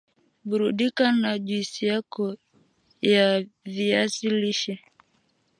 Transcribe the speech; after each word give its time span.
Burudika 0.47 1.05
na 1.21 1.39
juisi 1.39 1.85
yako 1.91 2.37
ya 3.01 3.45
viazi 3.65 4.29
lishe 4.29 4.83